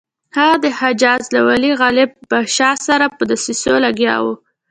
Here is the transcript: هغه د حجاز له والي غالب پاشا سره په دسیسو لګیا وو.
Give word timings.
هغه 0.37 0.55
د 0.63 0.65
حجاز 0.79 1.23
له 1.35 1.41
والي 1.47 1.71
غالب 1.81 2.09
پاشا 2.29 2.71
سره 2.87 3.05
په 3.17 3.23
دسیسو 3.31 3.73
لګیا 3.85 4.15
وو. 4.23 4.33